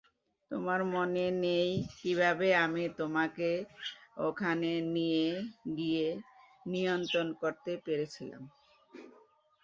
তোমার 0.51 0.79
মনে 0.93 1.25
নেই 1.43 1.69
কিভাবে 1.97 2.47
আমি 2.65 2.83
তোমাকে 2.99 3.49
ওখানে 4.19 4.71
নিয়ে 4.95 5.25
গিয়ে 5.77 6.07
নিয়ন্ত্রণ 6.65 7.27
করতে 7.41 7.71
পেরেছিলাম? 7.85 8.43